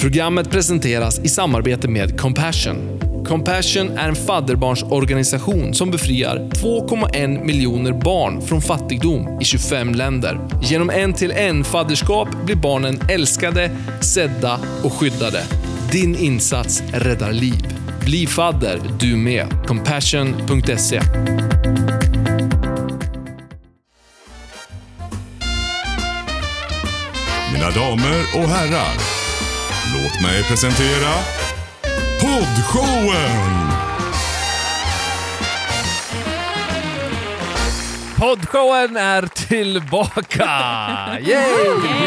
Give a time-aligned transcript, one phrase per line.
[0.00, 3.00] Programmet presenteras i samarbete med Compassion.
[3.26, 10.40] Compassion är en fadderbarnsorganisation som befriar 2,1 miljoner barn från fattigdom i 25 länder.
[10.62, 13.70] Genom en till en fadderskap blir barnen älskade,
[14.00, 15.42] sedda och skyddade.
[15.92, 17.66] Din insats räddar liv.
[18.04, 19.46] Bli fadder du med.
[19.66, 21.00] Compassion.se
[27.52, 29.23] Mina damer och herrar,
[30.04, 31.12] låt mig presentera
[32.20, 33.70] Poddshowen!
[38.18, 40.48] Poddshowen är tillbaka!
[41.20, 41.44] Yay!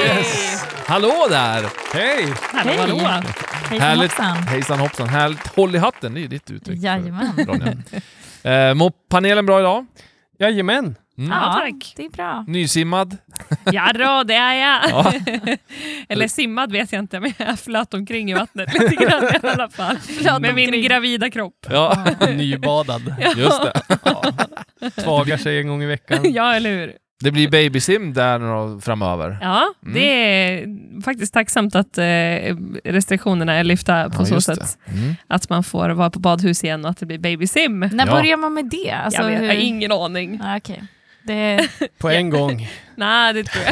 [0.06, 0.64] Yes.
[0.86, 1.66] Hallå där!
[1.94, 2.34] Hej!
[2.54, 2.78] Hallå, Hej.
[2.78, 3.24] hallå.
[3.70, 4.12] Hejsan Härligt.
[4.12, 4.38] hoppsan.
[4.38, 5.10] Hejsan hoppsan.
[5.10, 5.48] Härligt.
[5.56, 6.80] Håll i hatten, det är ju ditt uttryck.
[6.80, 7.34] Jajamän.
[7.48, 7.74] Ronja.
[8.70, 9.86] Eh, Mår panelen bra idag?
[10.40, 10.96] Jajamän.
[11.18, 11.32] Mm.
[11.32, 11.94] Ja, tack.
[11.96, 12.44] det är bra.
[12.48, 13.18] Nysimmad?
[13.72, 14.82] Jadå, det är jag.
[14.90, 15.14] Ja.
[16.10, 19.70] Eller simmad vet jag inte, men jag flöt omkring i vattnet lite grann i alla
[19.70, 19.98] fall.
[20.42, 20.84] Med min omkring.
[20.84, 21.66] gravida kropp.
[21.70, 22.06] Ja,
[22.36, 23.16] Nybadad.
[23.38, 23.82] just det.
[25.04, 26.34] Tvagar sig en gång i veckan.
[26.34, 26.94] Ja, eller hur?
[27.20, 29.38] Det blir babysim där framöver.
[29.42, 29.94] Ja, Mm.
[29.94, 30.68] det är
[31.02, 32.04] faktiskt tacksamt att eh,
[32.84, 34.78] restriktionerna är lyfta på Ja, så sätt.
[34.86, 35.16] Mm.
[35.28, 37.80] Att man får vara på badhus igen och att det blir babysim.
[37.80, 38.12] När Ja.
[38.12, 38.92] börjar man med det?
[38.92, 40.42] Alltså, jag, vet, jag har ingen aning.
[40.44, 40.84] Ah, okej.
[41.28, 41.68] Det...
[42.00, 42.68] På en gång.
[42.96, 43.64] Nej, det tror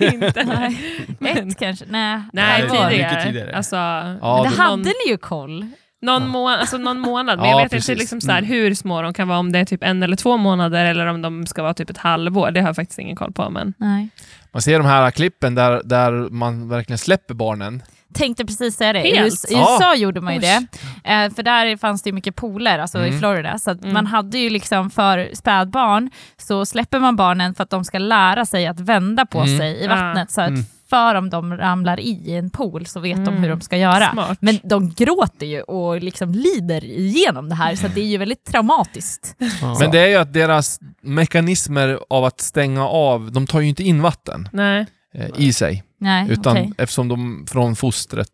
[0.00, 0.44] jag inte.
[0.44, 1.38] Nej.
[1.48, 1.84] Ett kanske?
[1.88, 2.20] Nej.
[2.32, 3.24] Nej, det var tidigare.
[3.24, 3.56] tidigare.
[3.56, 5.66] Alltså, Ja, det- det hade någon, ni ju koll.
[6.02, 7.88] någon, må alltså, någon månad, men Ja, jag vet precis.
[7.88, 8.50] inte liksom så här, Mm.
[8.50, 11.22] hur små de kan vara, om det är typ en eller två månader eller om
[11.22, 12.50] de ska vara typ ett halvår.
[12.50, 13.50] Det har jag faktiskt ingen koll på.
[13.50, 13.74] Men...
[13.78, 14.08] Nej.
[14.52, 17.82] Man ser de här klippen där, där man verkligen släpper barnen.
[18.16, 19.08] Tänkte precis säga det.
[19.08, 19.50] I Helt?
[19.50, 20.66] I USA gjorde man ju det.
[21.04, 23.14] Eh, för där fanns det ju mycket pooler, alltså Mm.
[23.14, 23.58] i Florida.
[23.58, 23.92] Så att Mm.
[23.94, 28.46] man hade ju liksom för spädbarn så släpper man barnen för att de ska lära
[28.46, 29.58] sig att vända på Mm.
[29.58, 29.88] sig i Ah.
[29.96, 30.30] vattnet.
[30.30, 30.64] Så att Mm.
[30.90, 33.42] för om de ramlar i en pool så vet de Mm.
[33.42, 34.10] hur de ska göra.
[34.12, 34.38] Smart.
[34.40, 38.44] Men de gråter ju och liksom lider igenom det här, så det är ju väldigt
[38.44, 39.34] traumatiskt.
[39.60, 39.76] Ja.
[39.80, 43.82] Men det är ju att deras mekanismer av att stänga av, de tar ju inte
[43.82, 44.86] in vatten Nej.
[45.14, 45.82] eh, i sig.
[45.98, 46.72] Nej, Utan okej.
[46.78, 48.28] eftersom de från fostret...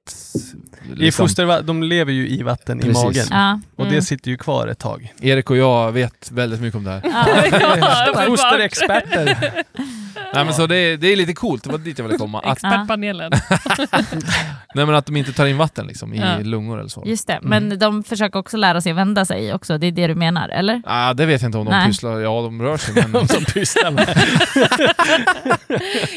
[1.00, 3.02] I foster, de lever ju i vatten Precis.
[3.02, 3.26] i magen.
[3.30, 3.60] Ja.
[3.76, 3.94] Och Mm.
[3.94, 5.12] det sitter ju kvar ett tag.
[5.20, 7.00] Erik och jag vet väldigt mycket om det här.
[7.04, 8.26] Ja.
[8.26, 9.52] Fosterexperter.
[10.34, 12.40] Nej, men så det, är, det är lite coolt, det var dit jag ville komma.
[12.40, 13.32] Att, Expertpanelen.
[14.74, 16.38] nej, men att de inte tar in vatten liksom, i Ja.
[16.38, 17.02] lungor eller så.
[17.06, 17.78] Just det, men Mm.
[17.78, 20.82] de försöker också lära sig vända sig också, det är det du menar, eller?
[20.86, 21.86] Ah, det vet jag inte om de Nej.
[21.86, 23.12] pysslar, ja de rör sig men...
[23.22, 24.08] De som pysslar med.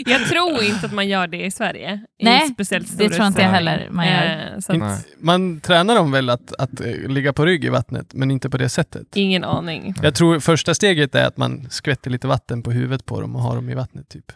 [0.05, 1.99] Jag tror inte att man gör det i Sverige.
[2.21, 3.73] Nej, I speciellt stor Det tror inte jag utsträckning.
[3.73, 4.53] heller man gör.
[4.53, 4.97] Eh, så att, Nej.
[5.19, 8.57] Man tränar dem väl att, att eh, ligga på rygg i vattnet, men inte på
[8.57, 9.07] det sättet.
[9.13, 9.93] ingen aning.
[10.01, 13.41] Jag tror första steget är att man skvätter lite vatten på huvudet på dem och
[13.41, 14.31] har dem i vattnet typ.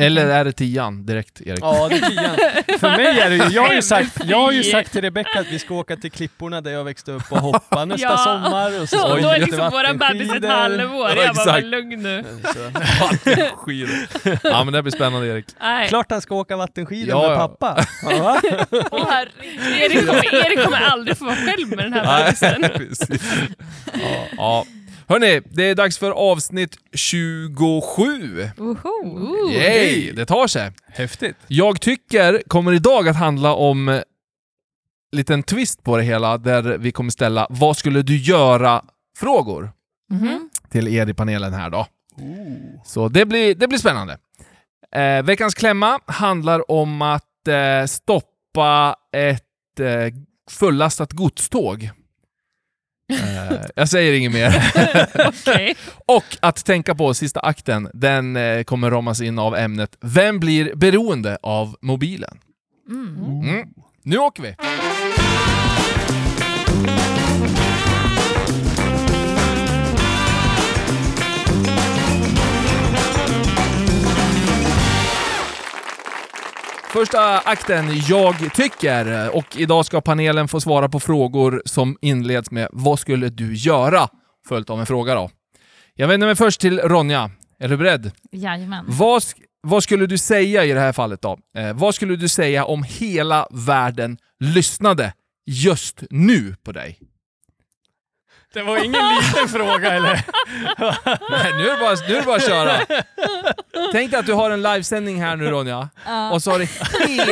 [0.00, 1.58] Eller är det tian direkt, Erik?
[1.62, 2.36] Ja, det är tian.
[2.80, 5.40] För mig är det ju, jag har ju sagt, jag har ju sagt till Rebecka
[5.40, 8.16] att vi ska åka till klipporna där jag växte upp och hoppa nästa Ja.
[8.18, 8.80] sommar.
[8.82, 11.08] Och så vi då är liksom våran bebis ett halvår.
[11.16, 12.24] Ja, jag bara, var lugn nu.
[12.54, 12.58] Så,
[13.04, 13.90] Vattenskidor.
[14.42, 15.46] ja men det blir spännande Erik.
[15.60, 15.88] Nej.
[15.88, 17.48] Klart han ska åka vattenskidor Ja, med ja.
[17.48, 17.84] pappa.
[18.02, 18.40] Ja.
[19.80, 23.18] Erik, kommer, Erik kommer aldrig få vara själv med den här bebisen.
[24.36, 24.64] ja.
[25.08, 28.50] Hörni, det är dags för avsnitt 27.
[28.56, 29.50] Woho.
[29.52, 30.72] Yay, det tar sig.
[30.88, 31.36] Häftigt.
[31.46, 34.02] Jag tycker kommer idag att handla om en
[35.12, 39.72] liten twist på det hela där vi kommer ställa vad skulle du göra-frågor
[40.10, 40.50] Mhm.
[40.70, 41.86] till er i panelen här då.
[42.86, 44.18] Så det blir, det blir spännande.
[44.94, 50.14] Eh, veckans klämma handlar om att eh, stoppa ett eh,
[50.50, 51.90] fullastat godståg.
[53.12, 54.54] Eh, jag säger inget mer.
[56.06, 60.74] Och att tänka på sista akten, den eh, kommer ramas in av ämnet Vem blir
[60.74, 62.38] beroende av mobilen?
[62.88, 63.42] Mm.
[63.42, 63.68] Mm.
[64.02, 64.54] Nu åker vi!
[76.98, 79.36] Första akten, Jag tycker.
[79.36, 84.08] Och idag ska panelen få svara på frågor som inleds med Vad skulle du göra?
[84.48, 85.30] Följt av en fråga då.
[85.94, 87.30] Jag vänder mig först till Ronja.
[87.58, 88.10] Är du beredd?
[88.32, 88.84] Jajamän.
[88.88, 89.22] Vad,
[89.62, 91.38] vad skulle du säga i det här fallet då?
[91.56, 95.12] Eh, vad skulle du säga om hela världen lyssnade
[95.46, 96.98] just nu på dig?
[98.58, 100.12] Det var ingen liten fråga eller?
[101.30, 102.72] Nej, nu är det bara, nu är det bara att köra.
[103.92, 106.30] Tänk dig att du har en livesändning här nu Ronja, Ja.
[106.30, 106.64] och så har du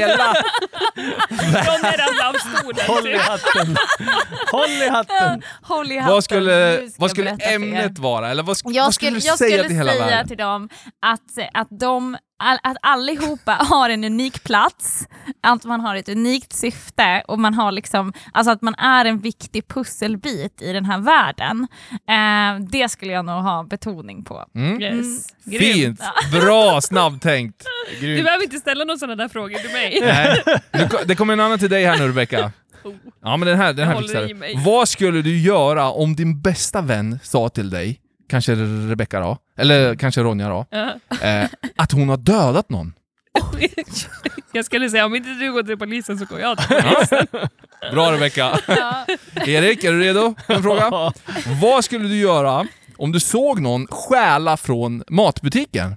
[0.00, 0.34] hela...
[2.58, 2.87] Stolen.
[2.87, 3.76] Håll i hatten.
[4.52, 5.43] Håll i hatten.
[5.62, 6.12] Håll i hatten.
[6.14, 7.55] Vad skulle, Nu ska vad jag skulle berätta för er.
[7.55, 8.31] ämnet vara?
[8.31, 10.28] Eller vad, sk- Jag vad skulle, skulle du jag säga skulle till hela säga världen?
[10.28, 10.69] till dem
[11.06, 11.20] att,
[11.55, 15.09] att de all, att allihopa har en unik plats,
[15.43, 19.19] att man har ett unikt syfte och man har liksom, alltså att man är en
[19.19, 21.69] viktig pusselbit i den här världen.
[21.91, 24.44] Eh, det skulle jag nog ha betoning på.
[24.55, 24.83] Mm.
[24.83, 25.27] Yes.
[25.44, 25.62] Grymt.
[25.75, 26.00] Fint!
[26.33, 27.65] Bra snabbtänkt!
[28.00, 30.00] Du behöver inte ställa några sådana där frågor till mig.
[30.00, 30.43] Nej.
[31.06, 32.53] Det kommer en annan till dig här nu Rebecka.
[33.23, 34.65] Ja men den här, den här fixar.
[34.65, 38.55] Vad skulle du göra om din bästa vän sa till dig, kanske
[38.90, 40.94] Rebecka då, eller kanske Ronja Ja.
[41.23, 42.93] eh, att hon har dödat någon?
[44.52, 47.26] Jag skulle säga om inte du går till polisen så går jag till polisen.
[47.93, 48.58] Bra Rebecka.
[49.34, 51.12] Erik, är du redo en fråga?
[51.61, 55.96] Vad skulle du göra om du såg någon stjäla från matbutiken?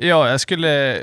[0.00, 1.00] Ja, jag skulle,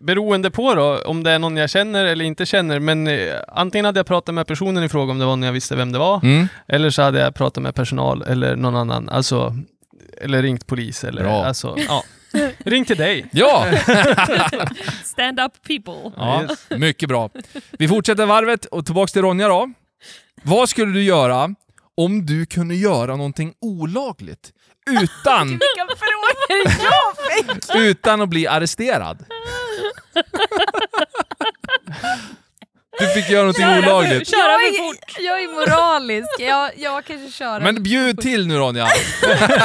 [0.00, 3.84] beroende på då, om det är någon jag känner eller inte känner, men eh, antingen
[3.84, 5.98] hade jag pratat med personen i fråga om det var någon jag visste vem det
[5.98, 6.48] var, Mm.
[6.68, 9.56] eller så hade jag pratat med personal eller någon annan, alltså,
[10.20, 11.44] eller ringt polis eller, Bra.
[11.44, 12.04] alltså, ja.
[12.58, 13.26] Ring till dig.
[13.32, 13.66] Ja!
[15.04, 16.12] Stand up people.
[16.16, 16.42] ja!
[16.42, 16.66] Yes.
[16.78, 17.30] Mycket bra.
[17.78, 19.70] Vi fortsätter varvet och tillbaks till Ronja då.
[20.42, 21.54] Vad skulle du göra
[21.96, 24.52] om du kunde göra någonting olagligt
[25.02, 27.16] utan, Vilka frågor jag
[27.66, 27.74] fick!
[27.76, 29.24] utan att bli arresterad?
[32.98, 34.28] Du fick göra någonting Köra för- olagligt.
[34.30, 34.94] Köra Jag är,
[35.26, 38.88] jag är moralisk, jag, jag kanske kör Men bjud till nu Ronja!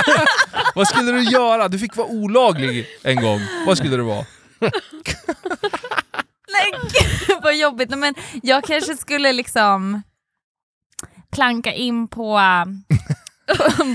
[0.76, 1.68] Vad skulle du göra?
[1.68, 3.42] Du fick vara olaglig en gång.
[3.68, 4.26] Vad skulle det vara?
[6.52, 6.72] Nej,
[7.28, 7.90] gud vad jobbigt.
[7.90, 10.04] Nej, Men jag kanske skulle liksom
[11.32, 12.40] planka in på,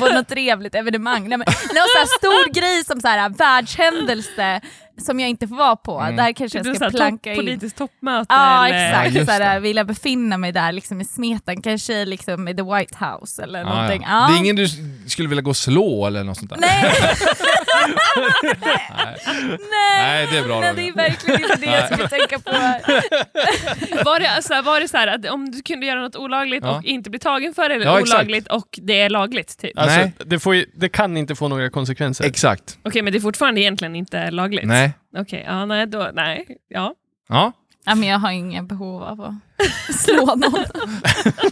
[0.00, 1.28] på, något trevligt evenemang.
[1.28, 4.60] Nej, men, någon så stor grej som så här, världshändelse
[5.06, 6.00] som jag inte får vara på.
[6.00, 6.16] Mm.
[6.16, 7.36] Där kanske Typ jag så ska här planka topp- in.
[7.36, 8.26] politiskt toppmöte.
[8.34, 8.78] Ja eller...
[8.78, 9.60] Ja, exakt, just så här, det.
[9.60, 13.58] vill jag befinna mig där liksom i smeten, kanske liksom i the White House eller
[13.58, 14.02] Ja, någonting.
[14.02, 14.08] ja.
[14.20, 14.28] Ja.
[14.28, 14.68] Det är ingen du
[15.06, 16.56] skulle vilja gå och slå eller något sånt där?
[16.60, 16.92] Nej,
[18.60, 19.58] Nej.
[19.70, 22.50] nej, det är bra nej, det är verkligen inte det jag skulle tänka på.
[24.04, 26.76] Var det, alltså, var det så här att om du kunde göra något olagligt Ja.
[26.78, 28.14] och inte bli tagen för det, eller Ja, exakt.
[28.14, 29.58] olagligt och det är lagligt?
[29.58, 29.78] Typ.
[29.78, 30.12] Alltså, Nej.
[30.26, 32.24] det, får ju, det kan inte få några konsekvenser.
[32.24, 32.78] Exakt.
[32.82, 34.64] Okej, men det är fortfarande egentligen inte lagligt?
[34.64, 34.92] Nej.
[35.18, 36.46] Okej, ja, nej, då, nej.
[36.68, 36.94] Ja.
[37.28, 37.52] Ja.
[37.88, 39.34] Ja, men jag har ingen behov av att
[39.94, 40.64] slå någon.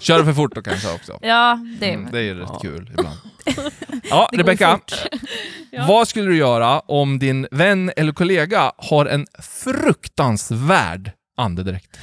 [0.01, 1.19] Kör för fort då kanske också.
[1.23, 2.59] Ja, det är Mm, det är ju rätt Ja.
[2.59, 3.19] kul ibland.
[4.11, 4.81] Ja, Rebecka.
[5.71, 5.85] Ja.
[5.89, 9.27] Vad skulle du göra om din vän eller kollega har en
[9.65, 11.99] fruktansvärd andedräkt?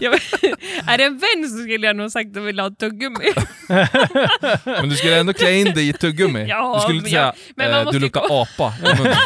[0.00, 0.14] Jag,
[0.86, 3.32] är det en vän så skulle jag nog sagt att jag vill ha ett tuggummi.
[4.64, 6.46] Men du skulle ändå klä in dig i ett tuggummi.
[6.48, 8.96] Ja, du skulle inte säga jag- men man eh, måste du luktar gå- apa i
[8.98, 9.16] munnen.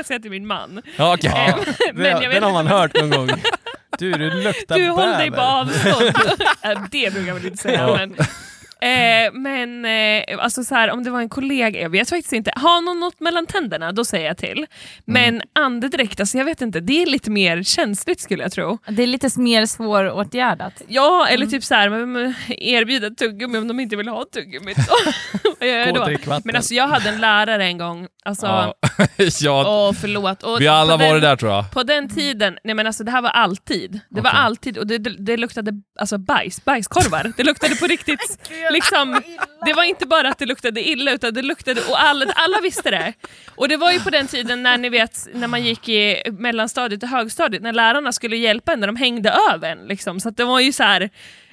[0.00, 0.82] Jag kunna säga till min man.
[0.96, 1.30] Ja, okej.
[1.48, 1.54] Eh,
[1.94, 3.30] men jag det, vet den har inte- man hört någon gång.
[3.98, 6.12] Du, du luktar Du håll dig på avstånd.
[6.90, 7.80] Det brukar jag väl inte säga.
[7.80, 7.96] Ja.
[7.96, 8.14] Men,
[8.82, 12.52] eh, men eh, alltså så här, om det var en kollega, jag vet faktiskt inte.
[12.56, 14.66] Har någon något mellan tänderna, då säger jag till.
[15.04, 15.42] Men Mm.
[15.52, 18.78] andedräkt, alltså jag vet inte, det är lite mer känsligt skulle jag tro.
[18.88, 20.82] Det är lite mer svåråtgärdat.
[20.88, 21.50] Ja, eller Mm.
[21.50, 24.74] typ så här, men, men, erbjuda tuggummi om de inte vill ha tuggummi.
[24.76, 25.12] då.
[25.60, 26.04] Vad gör jag Gå och då?
[26.04, 26.42] drick vatten.
[26.44, 28.74] Men alltså jag hade en lärare en gång, alltså, Ja,
[29.40, 30.42] ja åh förlåt.
[30.42, 31.70] Och vi har alla den- varit där tror jag.
[31.70, 34.00] På den tiden, nej men alltså det här var alltid.
[34.10, 34.40] Det var Okej.
[34.40, 37.32] alltid, och det, det, det luktade alltså bajs, bajskorvar.
[37.36, 39.22] Det luktade på riktigt, liksom,
[39.66, 42.90] det var inte bara att det luktade illa, utan det luktade, och alla, alla visste
[42.90, 43.12] det.
[43.54, 47.02] Och det var ju på den tiden när ni vet, när man gick i mellanstadiet
[47.02, 49.78] och högstadiet, när lärarna skulle hjälpa en, när de hängde över en.
[49.78, 50.20] Liksom.
[50.20, 51.10] Så att det var ju så här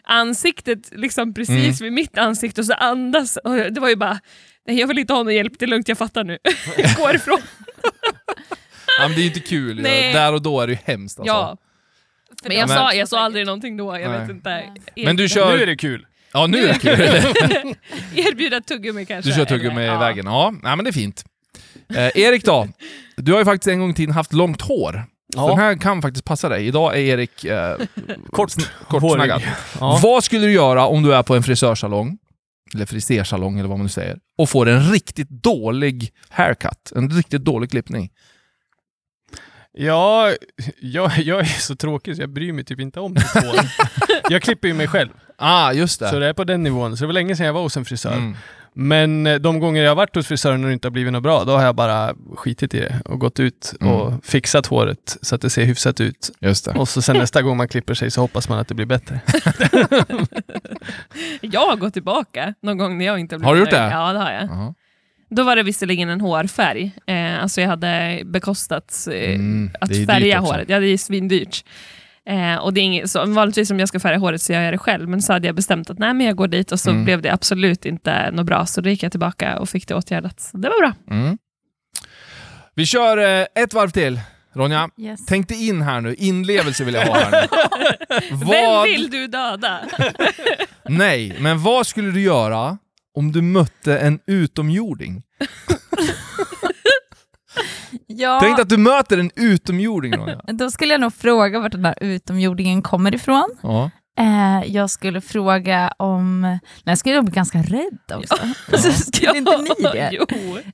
[0.09, 4.19] ansiktet liksom precis vid mitt ansikte och så andas, och det var ju bara,
[4.67, 6.37] nej jag vill inte ha någon hjälp, det är lugnt, jag fattar nu.
[6.97, 7.39] Gå ifrån.
[8.99, 9.81] Ja, men det är ju inte kul.
[9.81, 10.13] Nej.
[10.13, 11.33] Där och då är det ju hemskt alltså.
[11.33, 11.57] Ja.
[12.43, 14.19] Men jag, Men- sa, jag sa aldrig någonting då, jag Nej.
[14.19, 14.63] vet inte.
[14.95, 15.57] Men du kör...
[15.57, 16.05] Nu är det kul.
[16.33, 17.75] Ja, nu är det kul.
[18.25, 19.31] Erbjuda tuggummi kanske.
[19.31, 19.99] Du kör tuggummi i ja.
[19.99, 20.25] vägen.
[20.25, 21.25] Ja, nej, men det är fint.
[21.95, 22.67] Eh, Erik då?
[23.15, 25.03] Du har ju faktiskt en gång i tiden haft långt hår.
[25.35, 25.47] Ja.
[25.47, 26.67] den här kan faktiskt passa dig.
[26.67, 27.77] Idag är Erik eh,
[28.31, 28.51] Kort,
[28.87, 29.41] kortsnaggad.
[29.79, 29.99] Ja.
[30.03, 32.17] Vad skulle du göra om du är på en frisörsalong,
[32.75, 36.91] eller frisersalong eller vad man nu säger, och får en riktigt dålig haircut?
[36.95, 38.09] En riktigt dålig klippning.
[39.79, 40.33] Ja,
[40.81, 43.59] jag, jag är så tråkig så jag bryr mig typ inte om hår.
[44.29, 46.09] jag klipper ju mig själv, Ah, just det.
[46.09, 46.97] så det är på den nivån.
[46.97, 48.13] Så det var länge sedan jag var hos en frisör.
[48.13, 48.35] Mm.
[48.79, 51.23] Men eh, de gånger jag har varit hos frisören och det inte har blivit något
[51.23, 53.93] bra, då har jag bara skitit i det och gått ut Mm.
[53.93, 56.31] och fixat håret så att det ser hyfsat ut.
[56.39, 56.71] Just det.
[56.71, 59.19] Och så sen nästa gång man klipper sig så hoppas man att det blir bättre.
[61.41, 63.83] Jag har gått tillbaka någon gång när jag inte har blivit Har du gjort nöjd.
[63.83, 63.89] det?
[63.91, 64.43] Ja, det har jag.
[64.43, 64.73] Jaha.
[65.29, 66.91] Då var det visserligen en hårfärg.
[67.05, 70.69] Eh, alltså jag hade bekostat eh, Mm, att färga håret.
[70.69, 71.63] Ja, det är svindyrt.
[72.27, 74.73] Eh, och det är inget, så vanligtvis om jag ska färga håret så gör jag
[74.73, 76.89] det själv, men så hade jag bestämt att nej, men jag går dit och så
[76.89, 77.05] Mm.
[77.05, 80.39] blev det absolut inte något bra, så då gick jag tillbaka och fick det åtgärdat.
[80.39, 80.93] Så det var bra.
[81.17, 81.37] Mm.
[82.75, 84.19] Vi kör eh, ett varv till.
[84.53, 85.25] Ronja, Yes.
[85.25, 86.15] tänk dig in här nu.
[86.17, 87.47] Inlevelse vill jag ha här nu.
[88.29, 88.87] Vem Vad...
[88.87, 89.79] vill du döda?
[90.89, 92.77] Nej, men vad skulle du göra
[93.15, 95.23] om du mötte en utomjording?
[98.07, 100.41] Ja, Tänk att du möter en utomjording Ronja.
[100.53, 103.49] Då skulle jag nog fråga vart den där utomjordingen kommer ifrån.
[103.61, 103.89] Ja.
[104.19, 106.41] Eh, jag skulle fråga om...
[106.41, 108.35] Nej, jag skulle bli ganska rädd också.
[108.77, 109.69] Så skulle inte ni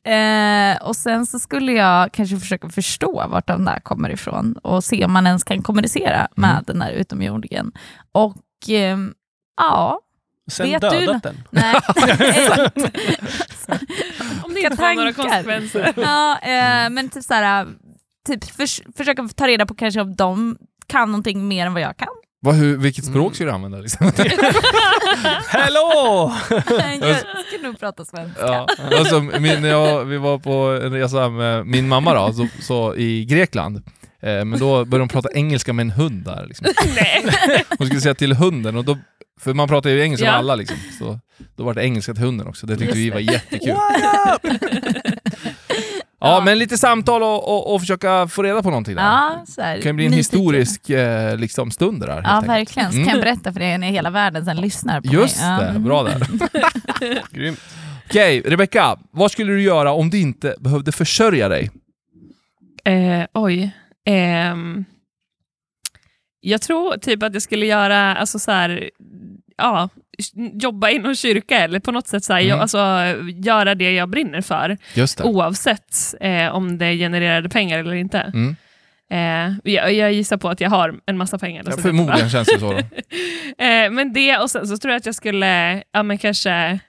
[0.03, 0.11] det?
[0.11, 4.83] Eh, och sen så skulle jag kanske försöka förstå vart den där kommer ifrån och
[4.83, 6.63] se om man ens kan kommunicera med Mm.
[6.67, 7.71] den där utomjordingen.
[8.11, 8.37] Och
[8.69, 9.13] ehm,
[9.57, 9.99] ja,
[10.51, 11.43] Sen Vet du dödat nå- den.
[11.49, 11.75] nej.
[14.43, 15.93] Om det inte får några konsekvenser.
[15.97, 17.67] ja, eh, men typ såhär,
[18.27, 20.57] typ förs försöka ta reda på kanske om de
[20.87, 22.07] kan någonting mer än vad jag kan.
[22.41, 23.77] Vad, hur, vilket språk ska du använda?
[23.77, 24.11] Liksom?
[25.47, 26.31] Hello!
[27.01, 28.45] jag skulle nog prata svenska.
[28.45, 28.67] Ja.
[28.97, 32.95] Alltså, min, när jag, vi var på en resa med min mamma då, så, så
[32.95, 33.83] i Grekland.
[34.23, 36.45] Eh, men då började de prata engelska med en hund där.
[36.47, 36.67] Liksom.
[37.77, 38.97] Hon skulle säga till hunden, och då,
[39.39, 40.37] för man pratar ju engelska med Ja.
[40.37, 40.77] alla, liksom.
[40.99, 41.19] så
[41.55, 42.67] då var det engelska till hunden också.
[42.67, 43.75] Det tyckte Just vi var jättekul.
[46.19, 48.95] Ja, men lite samtal och, och, och försöka få reda på någonting.
[48.95, 49.03] Där.
[49.03, 50.39] Ja, så här, Det kan bli en nyfiken.
[50.39, 52.21] historisk eh, liksom, stund det där.
[52.23, 52.49] Ja, enkelt.
[52.51, 52.91] verkligen.
[52.91, 53.15] Så kan Mm.
[53.15, 55.49] jag berätta för er när hela världen sen lyssnar på Just mig.
[55.51, 55.83] Ja, det, mm.
[55.83, 56.27] bra där.
[57.31, 57.59] Grymt.
[58.09, 58.97] Okej, Rebecka.
[59.11, 61.71] Vad skulle du göra om du inte behövde försörja dig?
[62.85, 63.71] Eh, oj.
[64.05, 64.85] Ehm,
[66.39, 68.89] jag tror typ att jag skulle göra, alltså så här,
[69.57, 69.89] ja,
[70.53, 72.49] jobba inom kyrka eller på något sätt så här, Mm.
[72.49, 72.77] jag, alltså,
[73.45, 74.77] göra det jag brinner för,
[75.25, 78.19] oavsett eh, om det genererade pengar eller inte.
[78.19, 78.55] Mm.
[79.11, 81.63] Eh, jag, jag gissar på att jag har en massa pengar.
[81.65, 82.79] Ja, förmodligen känns det så.
[83.57, 86.79] Eh, men det, och sen så tror jag att jag skulle, ja men kanske,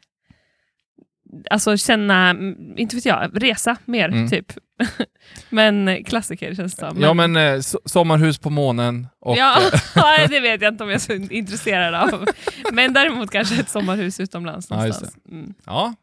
[1.51, 2.31] alltså känna,
[2.77, 4.31] inte vet jag, resa mer Mm.
[4.31, 4.53] typ.
[5.51, 7.01] men klassiker känns det som.
[7.03, 9.37] Ja, men eh, so- sommarhus på månen och...
[9.37, 12.27] ja, eh, nej, det vet jag inte om jag är så intresserad av.
[12.73, 15.17] Men däremot kanske ett sommarhus utomlands Ja, någonstans.
[15.31, 15.55] Mm.
[15.67, 15.95] ja.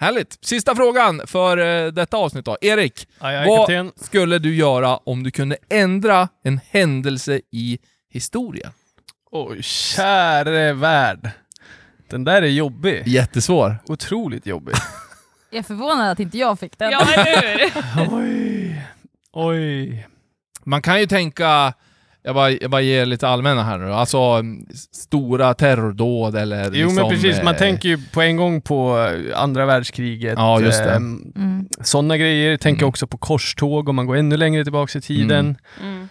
[0.00, 0.38] Härligt.
[0.44, 2.56] Sista frågan för eh, detta avsnitt då.
[2.60, 3.92] Erik, Aj, aj, vad kapten.
[3.96, 7.78] skulle du göra om du kunde ändra en händelse i
[8.10, 8.70] historien?
[9.30, 11.30] Oj, käre värld.
[12.12, 13.02] Den där är jobbig.
[13.06, 13.76] Jättesvår.
[13.86, 14.74] Otroligt jobbig.
[15.50, 16.90] Jag är förvånad att inte jag fick den.
[16.90, 17.72] Ja, eller hur?
[18.18, 18.82] Oj.
[19.32, 20.06] Oj.
[20.64, 21.72] Man kan ju tänka,
[22.22, 26.70] jag bara, jag bara ger lite allmänna här nu, alltså mm, stora terrordåd eller Jo
[26.70, 30.34] liksom, men precis, man eh, tänker ju på en gång på eh, andra världskriget.
[30.36, 30.92] Ja, just det.
[30.92, 31.66] ehm, Mm.
[31.80, 32.56] Sådana grejer.
[32.56, 32.88] Tänker Mm.
[32.88, 35.56] också på korståg om man går ännu längre tillbaka i tiden.
[35.82, 36.08] Mm.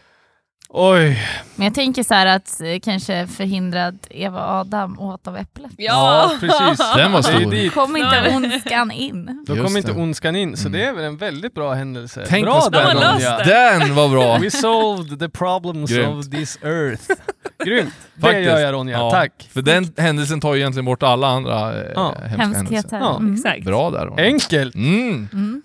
[0.74, 1.28] Oj.
[1.56, 5.38] Men jag tänker så här att eh, kanske förhindra att Eva och Adam åt av
[5.38, 5.72] äpplet.
[5.78, 6.78] Ja, precis.
[6.96, 7.52] Den var Det är stor.
[7.52, 7.74] dit.
[7.74, 9.44] Kom inte ondskan in.
[9.48, 10.02] Då Just kommer inte det.
[10.02, 10.80] ondskan in, så Mm.
[10.80, 12.26] det är väl en väldigt bra händelse.
[12.30, 13.24] Tänk bra vad där, spännande.
[13.24, 14.38] Löst Den var bra!
[14.38, 16.16] We solved the problems Grymt.
[16.26, 17.04] of this earth.
[17.66, 17.94] Grymt.
[18.16, 18.46] Det Faktiskt.
[18.46, 19.50] gör jag Ronja, Ja, tack.
[19.54, 22.16] För den händelsen tar ju egentligen bort alla andra eh, Ja.
[22.22, 22.58] hemska händelser.
[22.58, 22.98] Hemskheter.
[22.98, 23.34] Ja, Mm.
[23.34, 23.64] Exakt.
[23.66, 24.06] Bra där.
[24.06, 24.24] Ronja.
[24.26, 24.76] Enkelt.
[24.76, 25.30] Mm.
[25.34, 25.61] Mm.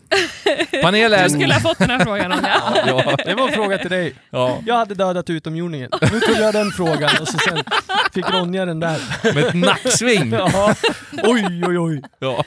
[0.87, 1.23] Panelen...
[1.25, 2.89] Du skulle ha fått den här frågan om jag.
[2.89, 4.15] ja, Det var en fråga till dig.
[4.31, 5.91] ja, Jag hade dödat utomjordingen.
[6.13, 7.59] Nu tog jag den frågan och så sen
[8.15, 9.01] fick Ronja den där.
[9.35, 10.33] med ett nacksving.
[10.33, 10.75] Ja.
[11.25, 12.03] Oj, oj, oj.
[12.19, 12.45] Ja.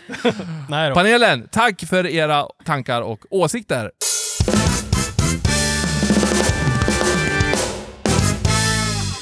[0.69, 0.95] Nej då.
[0.95, 3.91] Panelen, tack för era tankar och åsikter.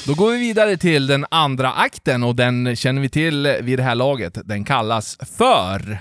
[0.06, 3.82] Då går vi vidare till den andra akten och den känner vi till vid det
[3.82, 4.38] här laget.
[4.44, 5.98] Den kallas för...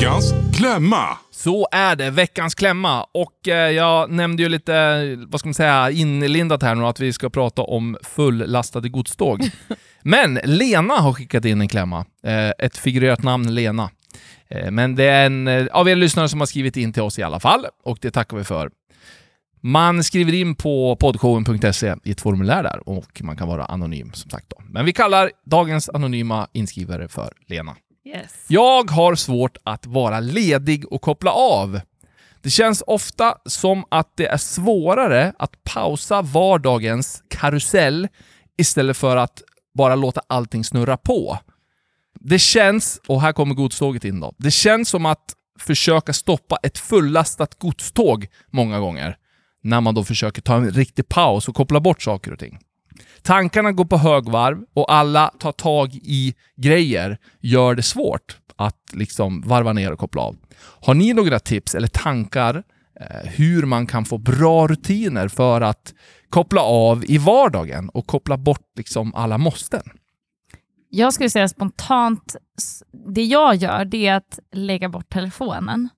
[0.00, 1.18] Veckans klämma.
[1.30, 3.02] Så är det, veckans klämma.
[3.02, 7.12] Och eh, jag nämnde ju lite, vad ska man säga, inlindat här nu att vi
[7.12, 9.50] ska prata om fullastade godståg.
[10.02, 12.06] Men Lena har skickat in en klämma.
[12.24, 13.90] Eh, ett figurerat namn, Lena.
[14.48, 17.22] Eh, men det är en av er lyssnare som har skrivit in till oss i
[17.22, 18.70] alla fall, och det tackar vi för.
[19.60, 24.30] Man skriver in på podshowen.se i ett formulär där och man kan vara anonym som
[24.30, 24.46] sagt.
[24.50, 24.56] Då.
[24.68, 27.76] Men vi kallar dagens anonyma inskrivare för Lena.
[28.14, 28.44] Yes.
[28.48, 31.80] Jag har svårt att vara ledig och koppla av.
[32.42, 38.08] Det känns ofta som att det är svårare att pausa vardagens karusell
[38.58, 39.42] istället för att
[39.74, 41.38] bara låta allting snurra på.
[42.20, 46.78] Det känns, och här kommer godståget in då, det känns som att försöka stoppa ett
[46.78, 49.16] fullastat godståg många gånger.
[49.62, 52.58] När man då försöker ta en riktig paus och koppla bort saker och ting.
[53.22, 59.40] Tankarna går på högvarv och alla tar tag i grejer gör det svårt att liksom
[59.40, 60.36] varva ner och koppla av.
[60.60, 62.62] Har ni några tips eller tankar
[63.00, 65.94] eh, hur man kan få bra rutiner för att
[66.30, 69.82] koppla av i vardagen och koppla bort liksom alla måsten?
[70.88, 72.36] Jag skulle säga spontant,
[73.14, 75.88] det jag gör det är att lägga bort telefonen.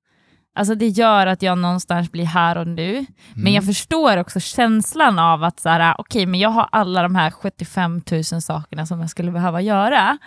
[0.54, 3.06] Alltså det gör att jag någonstans blir här och nu.
[3.35, 7.14] Men jag förstår också känslan av att så här, okej, men jag har alla de
[7.14, 10.18] här 75 000 sakerna som jag skulle behöva göra.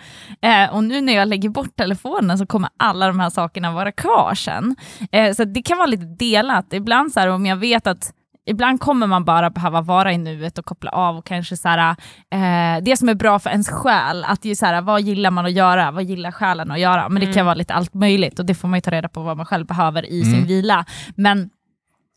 [0.41, 3.91] Eh, och nu när jag lägger bort telefonen så kommer alla de här sakerna vara
[3.91, 4.75] kvar sen.
[5.12, 6.74] Eh, så det kan vara lite delat.
[6.74, 8.12] Ibland så här, om jag vet att
[8.46, 11.96] Ibland kommer man bara behöva vara i nuet och koppla av och kanske så här,
[12.32, 15.46] eh, det som är bra för ens själ, att ju så här, vad gillar man
[15.46, 17.10] att göra, vad gillar själen att göra?
[17.10, 19.22] Men det kan vara lite allt möjligt och det får man ju ta reda på
[19.22, 20.86] vad man själv behöver i sin vila.
[21.16, 21.50] Men,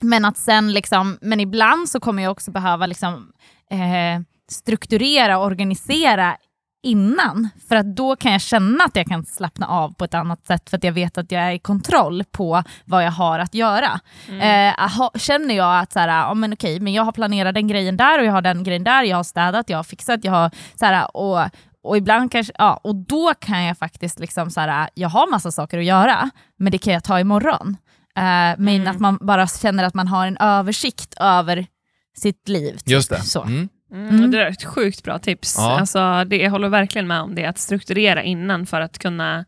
[0.02, 3.32] men att sen liksom, men ibland så kommer jag också behöva liksom,
[3.70, 6.36] eh, strukturera och organisera
[6.82, 10.46] innan, för att då kan jag känna att jag kan slappna av på ett annat
[10.46, 13.54] sätt för att jag vet att jag är i kontroll på vad jag har att
[13.54, 14.00] göra.
[14.40, 17.68] Eh, aha, känner jag att så här, ja, men okej, men jag har planerat den
[17.68, 20.32] grejen där och jag har den grejen där, jag har städat, jag har fixat, jag
[20.32, 21.40] har så här, och,
[21.82, 25.50] och ibland kanske, ja, och då kan jag faktiskt liksom så här, jag har massa
[25.50, 27.76] saker att göra, men det kan jag ta imorgon.
[28.16, 31.66] Eh, men att man bara känner att man har en översikt över
[32.16, 32.72] sitt liv.
[32.72, 32.88] typ.
[32.88, 33.22] Just det.
[33.22, 33.42] Så.
[33.42, 33.68] Mm.
[33.92, 34.30] Mm.
[34.30, 35.54] Det är ett sjukt bra tips.
[35.58, 35.80] Ja.
[35.80, 39.44] Alltså, det, jag håller verkligen med om det, att strukturera innan för att kunna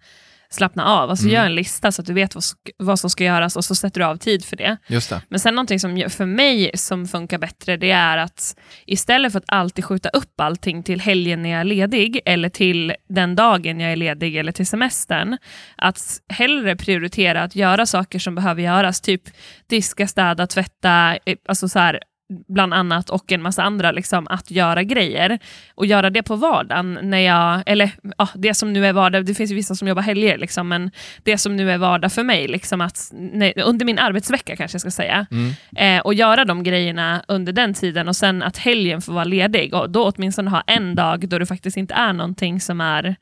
[0.52, 1.11] slappna av.
[1.11, 1.35] Alltså, Mm.
[1.35, 2.44] Gör en lista så att du vet vad,
[2.78, 4.76] vad som ska göras och så sätter du av tid för det.
[4.87, 5.23] Just det.
[5.28, 8.56] Men sen någonting som för mig som funkar bättre, det är att
[8.87, 12.94] istället för att alltid skjuta upp allting till helgen när jag är ledig, eller till
[13.09, 15.38] den dagen jag är ledig, eller till semestern,
[15.76, 19.23] att hellre prioritera att göra saker som behöver göras, typ
[19.66, 22.00] diska, städa, tvätta, eh, alltså så här,
[22.49, 25.38] bland annat och en massa andra, liksom, att göra grejer.
[25.75, 29.34] Och göra det på vardagen, när jag, eller ja, det som nu är vardag, det
[29.34, 30.90] finns ju vissa som jobbar helger, liksom, men
[31.22, 34.80] det som nu är vardag för mig, liksom att, nej, under min arbetsvecka kanske jag
[34.80, 35.52] ska säga, Mm.
[35.76, 39.75] eh, och göra de grejerna under den tiden och sen att helgen får vara ledig
[39.75, 43.16] och då åtminstone ha en dag då det faktiskt inte är någonting som är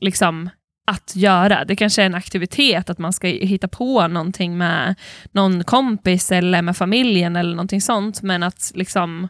[0.00, 0.50] liksom
[0.86, 1.64] att göra.
[1.64, 4.94] Det kanske är en aktivitet, att man ska hitta på någonting med
[5.32, 9.28] någon kompis eller med familjen eller någonting sånt, men att liksom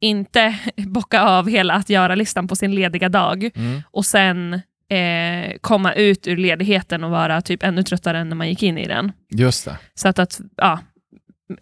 [0.00, 3.82] inte bocka av hela att göra-listan på sin lediga dag Mm.
[3.90, 4.54] och sen
[4.88, 8.78] eh, komma ut ur ledigheten och vara typ ännu tröttare än när man gick in
[8.78, 9.12] i den.
[9.30, 9.78] Just det.
[9.94, 10.78] Så att, att ja,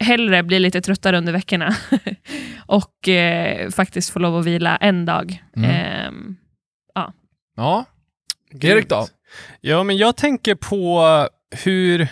[0.00, 1.76] hellre bli lite tröttare under veckorna
[2.66, 5.42] och eh, faktiskt få lov att vila en dag.
[5.56, 5.70] Mm.
[5.70, 6.36] Ehm,
[7.56, 7.84] Ja.
[8.60, 9.06] Erik då?
[9.60, 11.28] Ja, men jag tänker på
[11.64, 12.08] hur,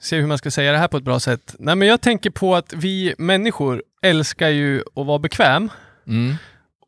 [0.00, 1.54] se hur man ska säga det här på ett bra sätt.
[1.58, 5.70] Nej, men jag tänker på att vi människor älskar ju att vara bekväm.
[6.06, 6.36] Mm.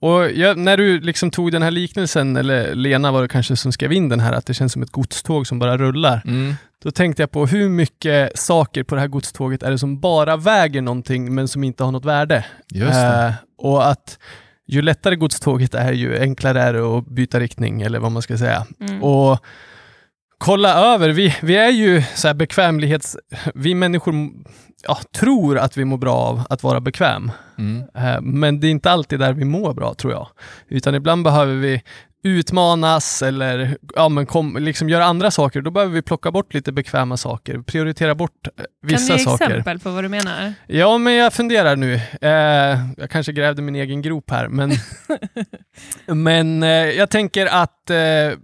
[0.00, 3.72] Och jag, när du liksom tog den här liknelsen, eller Lena var det kanske som
[3.72, 6.22] skrev in den här, att det känns som ett godståg som bara rullar.
[6.24, 6.54] Mm.
[6.82, 10.36] Då tänkte jag på hur mycket saker på det här godståget är det som bara
[10.36, 12.44] väger någonting men som inte har något värde.
[12.68, 12.94] Just.
[12.94, 14.18] Eh, och att
[14.66, 18.38] ju lättare godståget är, ju enklare är det att byta riktning, eller vad man ska
[18.38, 18.66] säga.
[18.80, 19.02] mm.
[19.02, 19.38] Och
[20.38, 23.16] kolla över, vi, vi är ju så här bekvämlighets...
[23.54, 24.14] Vi människor
[24.82, 27.30] ja, tror att vi mår bra av att vara bekväm.
[27.58, 27.84] Mm.
[27.94, 30.28] Eh, Men det är inte alltid där vi mår bra, tror jag.
[30.68, 31.82] Utan ibland behöver vi
[32.22, 35.60] utmanas eller ja, men kom, liksom göra andra saker.
[35.60, 39.24] Då behöver vi plocka bort lite bekväma saker, prioritera bort eh, vissa kan du ge
[39.24, 39.44] saker.
[39.44, 40.54] exempel på vad du menar?
[40.66, 41.94] Ja, men jag funderar nu.
[42.20, 42.30] Eh,
[42.96, 44.72] jag kanske grävde min egen grop här, men,
[46.06, 48.38] men eh, jag tänker att, eh,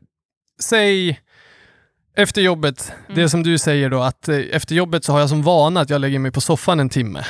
[0.63, 1.21] säg
[2.17, 3.29] efter jobbet, det Mm.
[3.29, 6.01] som du säger då, att eh, efter jobbet så har jag som vana att jag
[6.01, 7.25] lägger mig på soffan en timme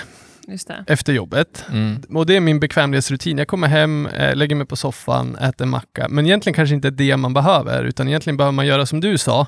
[0.49, 0.85] Just det.
[0.87, 1.65] efter jobbet.
[1.71, 2.03] Mm.
[2.15, 3.39] Och det är min bekvämlighetsrutin.
[3.39, 6.07] Jag kommer hem, eh, lägger mig på soffan, äter en macka.
[6.11, 9.47] Men egentligen kanske inte det man behöver, utan egentligen behöver man göra som du sa,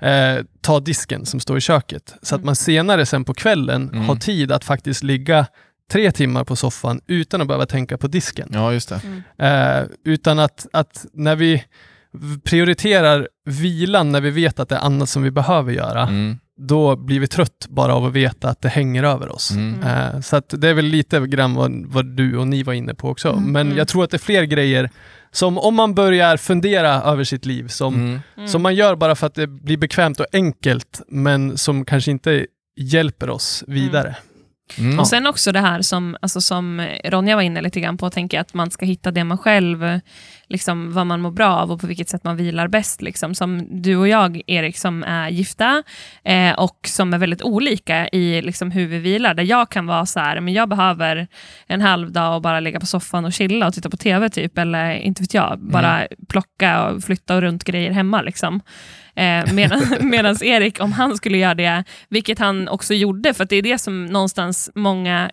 [0.00, 2.14] eh, ta disken som står i köket.
[2.22, 2.46] Så att Mm.
[2.46, 4.04] man senare sen på kvällen Mm.
[4.08, 5.46] har tid att faktiskt ligga
[5.92, 8.48] tre timmar på soffan utan att behöva tänka på disken.
[8.52, 9.00] Ja, just det.
[9.46, 11.64] Eh, utan att, att när vi
[12.44, 16.38] prioriterar vilan när vi vet att det är annat som vi behöver göra, Mm.
[16.58, 19.50] då blir vi trött bara av att veta att det hänger över oss.
[19.50, 19.82] Mm.
[19.82, 22.94] Eh, så att det är väl lite grann vad, vad du och ni var inne
[22.94, 23.28] på också.
[23.32, 23.52] Mm.
[23.52, 23.78] Men Mm.
[23.78, 24.90] jag tror att det är fler grejer
[25.32, 28.20] som om man börjar fundera över sitt liv, som, Mm.
[28.36, 28.48] Mm.
[28.48, 32.46] som man gör bara för att det blir bekvämt och enkelt, men som kanske inte
[32.80, 34.16] hjälper oss vidare.
[34.78, 34.98] Mm.
[34.98, 38.36] Och sen också det här som, alltså som Ronja var inne lite grann på, tänker
[38.36, 40.00] jag, att man ska hitta det man själv,
[40.48, 43.02] liksom vad man mår bra av och på vilket sätt man vilar bäst.
[43.02, 43.34] Liksom.
[43.34, 45.82] Som du och jag, Erik, som är gifta
[46.24, 49.34] eh, och som är väldigt olika i liksom, hur vi vilar.
[49.34, 51.28] Där jag kan vara så här, men jag behöver
[51.66, 54.58] en halv dag och bara ligga på soffan och chilla och titta på TV, typ,
[54.58, 58.22] eller inte vet jag, bara plocka och flytta och runt grejer hemma.
[58.22, 58.60] Liksom.
[59.14, 59.52] Eh,
[60.00, 63.78] Medan Erik, om han skulle göra det, vilket han också gjorde, för det är det
[63.78, 65.30] som någonstans många mm,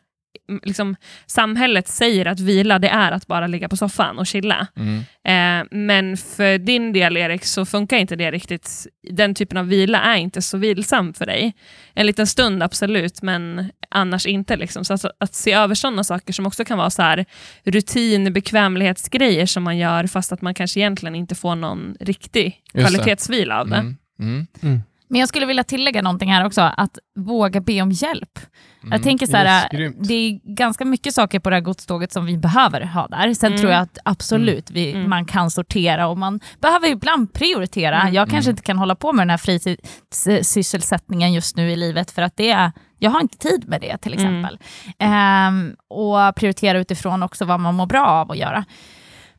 [0.63, 4.67] liksom, samhället säger att vila det är att bara ligga på soffan och chilla.
[4.75, 4.99] Mm.
[5.23, 8.87] Eh, men för din del Erik så funkar inte det riktigt.
[9.11, 11.53] Den typen av vila är inte så vilsam för dig.
[11.93, 14.55] En liten stund absolut, men annars inte.
[14.55, 14.85] Liksom.
[14.85, 17.25] Så alltså, att se över sådana saker som också kan vara så här,
[17.63, 22.73] rutin, bekvämlighetsgrejer som man gör fast att man kanske egentligen inte får någon riktig Just
[22.73, 22.81] det.
[22.81, 23.75] kvalitetsvila av det.
[24.19, 24.47] Mm.
[24.61, 24.81] Mm.
[25.13, 28.39] Men jag skulle vilja tillägga någonting här också, att våga be om hjälp.
[28.83, 28.91] Mm.
[28.91, 30.07] Jag tänker så här, Yes, grymt.
[30.07, 33.33] det är ganska mycket saker på det här godståget som vi behöver ha där.
[33.33, 33.59] Sen Mm.
[33.59, 35.09] tror jag att absolut vi, Mm.
[35.09, 38.01] man kan sortera och man behöver ibland prioritera.
[38.01, 38.13] Mm.
[38.13, 38.53] Jag kanske Mm.
[38.53, 42.51] inte kan hålla på med den här fritidssysselsättningen just nu i livet för att det
[42.51, 44.25] är, jag har inte tid med det till Mm.
[44.25, 44.59] exempel.
[44.99, 48.65] Ehm, och prioritera utifrån också vad man mår bra av att göra.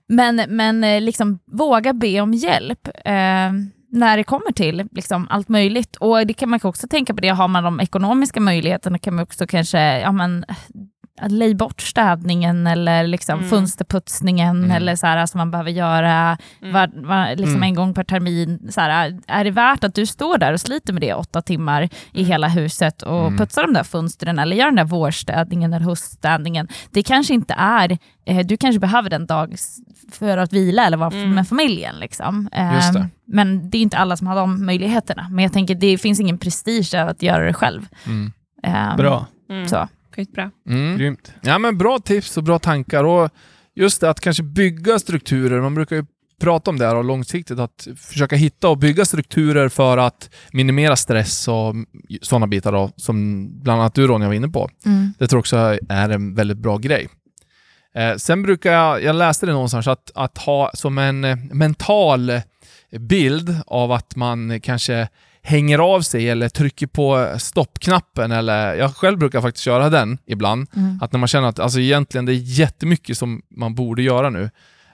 [0.09, 2.89] Men, men eh, liksom våga be om hjälp.
[3.05, 5.97] ehm, när det kommer till liksom, allt möjligt.
[5.97, 9.23] Och det kan man också tänka på det, har man de ekonomiska möjligheterna kan man
[9.23, 10.45] också kanske ja, men,
[11.23, 13.51] lej bort städningen eller liksom Mm.
[13.51, 14.71] fönsterputsningen Mm.
[14.71, 16.73] eller så här, som man behöver göra Mm.
[16.73, 17.63] var, var, liksom Mm.
[17.63, 18.69] en gång per termin.
[18.73, 21.89] Så här, är det värt att du står där och sliter med det åtta timmar
[22.13, 23.39] i hela huset och Mm.
[23.39, 26.69] putsar de där fönstren eller gör den där vårstädningen eller höststädningen?
[26.91, 29.55] Det kanske inte är, eh, du kanske behöver den dag
[30.13, 31.35] för att vila eller vara Mm.
[31.35, 31.95] med familjen.
[31.99, 32.49] Liksom.
[32.75, 33.09] Just det.
[33.27, 35.27] Men det är inte alla som har de möjligheterna.
[35.31, 37.87] Men jag tänker det finns ingen prestige att göra det själv.
[38.07, 38.33] Mm.
[38.63, 39.69] Ehm, Bra, Mm.
[39.69, 39.89] Så.
[40.15, 40.51] Skitbra.
[40.69, 40.99] Mm.
[40.99, 41.33] grymt.
[41.43, 43.05] Ja, men bra tips och bra tankar.
[43.05, 43.31] Och
[43.75, 45.61] just det att kanske bygga strukturer.
[45.61, 46.05] Man brukar ju
[46.41, 50.97] prata om det här och långsiktigt, att försöka hitta och bygga strukturer för att minimera
[50.97, 51.75] stress och
[52.23, 54.71] sådana bitar då, som bland annat du Ronja var inne på.
[54.87, 55.13] Mm.
[55.19, 57.09] Det tror jag också är en väldigt bra grej.
[57.95, 62.33] Eh, sen brukar jag, jag läste det någonstans, att, att ha som en eh, mental
[62.99, 65.09] bild av att man kanske
[65.47, 70.69] hänger av sig eller trycker på stoppknappen eller jag själv brukar faktiskt göra den ibland.
[70.77, 70.99] Mm.
[71.03, 74.51] Att när man känner att alltså egentligen det är jättemycket som man borde göra nu.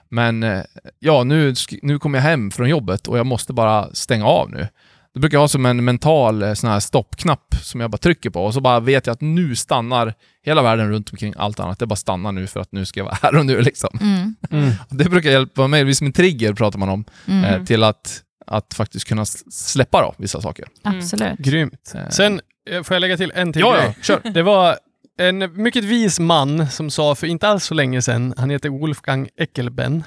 [0.09, 0.61] Men eh,
[0.99, 4.67] ja, nu, nu kommer jag hem från jobbet och jag måste bara stänga av nu.
[5.13, 8.29] Det brukar jag ha som en mental eh, sån här stoppknapp som jag bara trycker
[8.29, 10.13] på och så bara vet jag att nu stannar
[10.45, 11.79] hela världen runt omkring allt annat.
[11.79, 13.89] Det bara stannar nu för att nu ska jag vara här och nu liksom.
[14.01, 14.35] Mm.
[14.51, 14.71] Mm.
[14.89, 17.43] Det brukar hjälpa mig, visst med trigger pratar man om, Mm.
[17.43, 20.65] eh, till att, att faktiskt kunna släppa då, vissa saker.
[20.83, 21.37] Absolut.
[21.39, 21.91] Grymt.
[21.95, 23.83] Eh, Sen eh, får jag lägga till en till Ja, grej.
[23.97, 24.21] ja, kör.
[24.33, 24.77] Det var
[25.19, 29.29] en mycket vis man som sa för inte alls så länge sedan, han heter Wolfgang
[29.37, 30.03] Eckelben.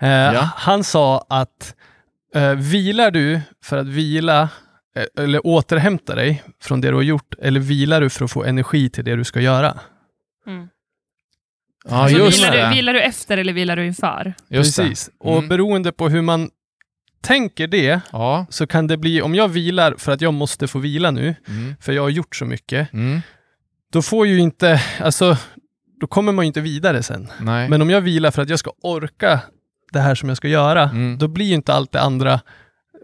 [0.00, 0.48] Eh, Ja.
[0.56, 1.74] Han sa att
[2.34, 4.48] eh, vilar du för att vila
[4.96, 8.44] eh, eller återhämta dig från det du har gjort eller vilar du för att få
[8.44, 9.78] energi till det du ska göra?
[10.46, 10.68] Mm.
[11.88, 12.68] Ja, Alltså, just vilar, det.
[12.68, 14.34] du, vilar du efter eller vilar du inför?
[14.48, 14.82] Just det.
[14.82, 15.10] Precis.
[15.20, 15.48] Och Mm.
[15.48, 16.50] beroende på hur man
[17.22, 18.46] tänker det Ja.
[18.50, 21.74] så kan det bli, om jag vilar för att jag måste få vila nu, Mm.
[21.80, 23.20] för jag har gjort så mycket, Mm.
[23.92, 25.36] då får ju inte, alltså,
[26.00, 27.28] då kommer man ju inte vidare sen.
[27.40, 27.68] Nej.
[27.68, 29.40] Men om jag vilar för att jag ska orka
[29.92, 31.18] det här som jag ska göra, Mm.
[31.18, 32.40] då blir ju inte allt det andra,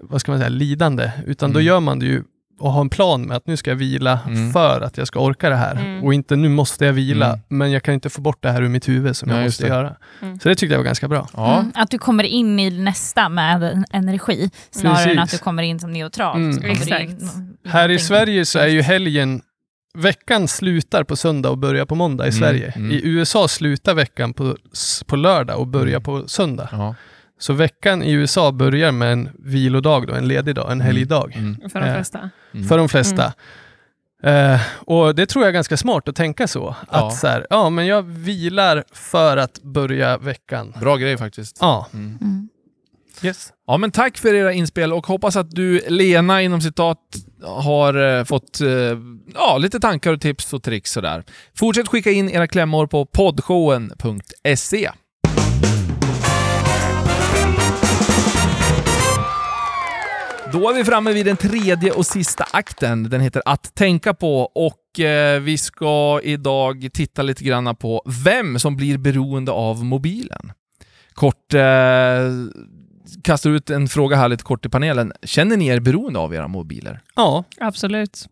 [0.03, 1.67] vad ska man säga, lidande, utan då Mm.
[1.67, 2.23] gör man det ju
[2.59, 4.53] och har en plan med att nu ska jag vila Mm.
[4.53, 6.05] för att jag ska orka det här Mm.
[6.05, 7.41] och inte nu måste jag vila, Mm.
[7.49, 9.67] men jag kan inte få bort det här ur mitt huvud som Ja, jag måste
[9.67, 9.97] göra.
[10.23, 10.41] Mm.
[10.41, 11.29] Så det tyckte jag var ganska bra.
[11.37, 11.59] ja.
[11.59, 15.13] Mm, att du kommer in i nästa med en energi snarare Precis.
[15.13, 16.37] än att du kommer in som neutralt.
[16.37, 16.67] Mm.
[16.67, 17.19] In-
[17.65, 17.99] Här i.
[17.99, 19.41] Sverige så är ju helgen,
[19.99, 22.73] veckan slutar på söndag och börjar på måndag i Mm, Sverige.
[22.77, 22.91] mm.
[22.93, 24.57] I USA slutar veckan på,
[25.07, 26.69] på lördag och börjar på söndag.
[26.73, 26.95] ja.
[27.39, 31.33] Så veckan i USA börjar med en vilodag, då, en ledig dag, en helgdag.
[31.37, 31.71] Mm.
[31.71, 32.31] För de Eh, flesta.
[32.55, 32.69] Mm.
[32.69, 33.33] För de flesta.
[34.23, 36.77] Eh, och det tror jag är ganska smart att tänka så.
[36.93, 37.07] Ja.
[37.07, 40.75] Att så här, ja men jag vilar för att börja veckan.
[40.81, 41.59] Bra grej faktiskt.
[41.61, 42.19] Ja, Mm.
[42.21, 42.49] Mm.
[43.23, 43.53] yes.
[43.67, 46.99] Ja, men tack för era inspel och hoppas att du, Lena, inom citat,
[47.43, 48.69] har eh, fått eh,
[49.35, 51.25] ja, lite tankar och tips och tricks sådär.
[51.57, 54.91] Fortsätt skicka in era klämmor på poddshowen.se.
[60.53, 63.11] Då är vi framme vid den tredje och sista akten.
[63.11, 68.59] Den heter Att tänka på och eh, vi ska idag titta lite grann på vem
[68.59, 70.53] som blir beroende av mobilen.
[71.15, 71.61] Kort eh,
[73.25, 75.13] kastar ut en fråga här lite kort i panelen.
[75.23, 77.01] Känner ni er beroende av era mobiler?
[77.17, 78.27] Ja, Absolut.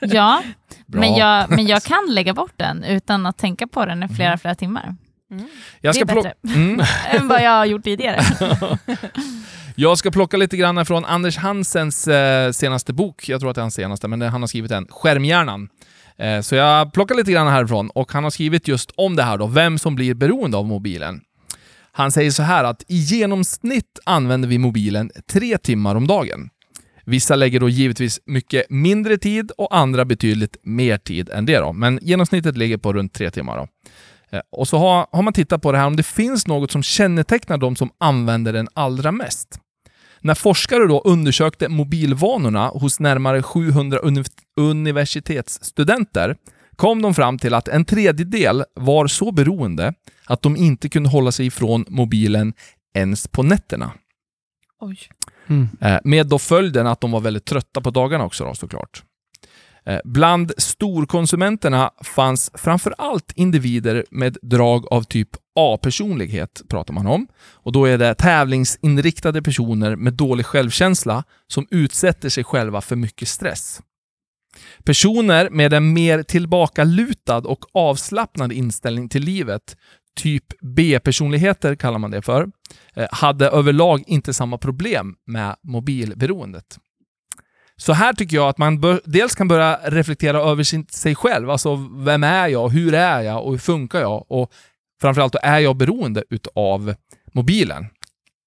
[0.00, 0.42] Ja,
[0.86, 1.00] Bra.
[1.00, 4.38] men jag, men jag kan lägga bort den utan att tänka på den i flera,
[4.38, 4.96] flera timmar.
[5.80, 6.80] Jag det är plock- mm.
[7.10, 8.20] Än vad jag har gjort tidigare.
[9.80, 13.28] Jag ska plocka lite grann från Anders Hansens eh, senaste bok.
[13.28, 15.68] Jag tror att det är hans senaste, men han har skrivit en, Skärmhjärnan.
[16.18, 19.38] Eh, så jag plockar lite grann härifrån och han har skrivit just om det här
[19.38, 21.20] då, vem som blir beroende av mobilen.
[21.92, 26.50] Han säger så här att i genomsnitt använder vi mobilen tre timmar om dagen.
[27.04, 31.58] Vissa lägger då givetvis mycket mindre tid och andra betydligt mer tid än det.
[31.58, 31.72] Då.
[31.72, 33.56] Men genomsnittet ligger på runt tre timmar.
[33.56, 33.68] Då.
[34.30, 36.82] Eh, Och så har, har man tittat på det här om det finns något som
[36.82, 39.60] kännetecknar de som använder den allra mest.
[40.20, 44.24] När forskare då undersökte mobilvanorna hos närmare 700 uni
[44.56, 46.36] universitetsstudenter
[46.76, 49.94] kom de fram till att en tredjedel var så beroende
[50.26, 52.52] att de inte kunde hålla sig ifrån mobilen
[52.94, 53.92] ens på nätterna.
[54.80, 54.98] Oj.
[55.46, 55.68] Mm.
[55.80, 59.02] Eh, Med då följden att de var väldigt trötta på dagarna också då, såklart.
[59.88, 67.26] Eh, bland storkonsumenterna fanns framför allt individer med drag av typ A-personlighet, pratar man om.
[67.52, 73.28] Och då är det tävlingsinriktade personer med dålig självkänsla som utsätter sig själva för mycket
[73.28, 73.80] stress.
[74.84, 79.76] Personer med en mer tillbakalutad och avslappnad inställning till livet,
[80.16, 82.50] typ B-personligheter kallar man det för,
[82.94, 86.78] eh, hade överlag inte samma problem med mobilberoendet.
[87.80, 91.50] Så här tycker jag att man bör, dels kan börja reflektera över sin, sig själv.
[91.50, 92.68] Alltså, vem är jag?
[92.68, 93.44] Hur är jag?
[93.44, 94.24] Och hur funkar jag?
[94.28, 94.52] Och
[95.00, 96.94] framförallt, då, är jag beroende utav
[97.32, 97.86] mobilen?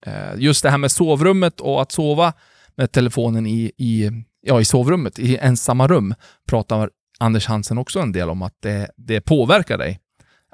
[0.06, 2.34] Eh, just det här med sovrummet och att sova
[2.76, 6.16] med telefonen i, i, ja, i sovrummet, i ensamma rum,
[6.48, 6.90] pratar
[7.20, 10.00] Anders Hansen också en del om att det, det påverkar dig,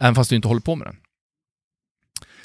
[0.01, 0.95] även fast du inte håller på med den.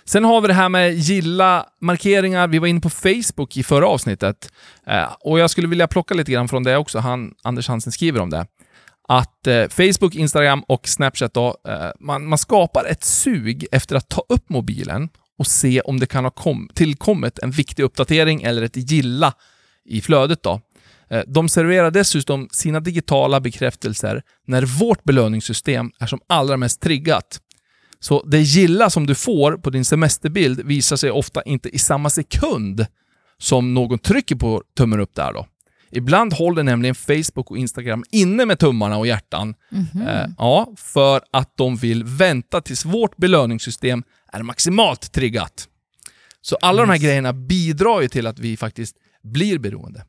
[0.04, 2.48] Sen har vi det här med gilla markeringar.
[2.48, 4.52] Vi var inne på Facebook i förra avsnittet.
[4.86, 6.98] Eh, och jag skulle vilja plocka lite grann från det också.
[6.98, 8.46] Han, Anders Hansen skriver om det.
[9.08, 14.08] Att eh, Facebook, Instagram och Snapchat, då, eh, man, man skapar ett sug efter att
[14.08, 18.62] ta upp mobilen och se om det kan ha kom, tillkommit en viktig uppdatering eller
[18.62, 19.32] ett gilla
[19.84, 20.42] i flödet.
[20.42, 20.60] Då.
[21.26, 27.40] De serverar dessutom sina digitala bekräftelser när vårt belöningssystem är som allra mest triggat.
[28.02, 32.10] Så det gilla som du får på din semesterbild visar sig ofta inte i samma
[32.10, 32.86] sekund
[33.38, 35.46] som någon trycker på tummen upp där då.
[35.90, 39.54] Ibland håller nämligen Facebook och Instagram inne med tummarna och hjärtan
[40.06, 45.68] eh, ja, för att de vill vänta tills vårt belöningssystem är maximalt triggat.
[46.40, 50.04] Så alla de här grejerna bidrar ju till att vi faktiskt blir beroende.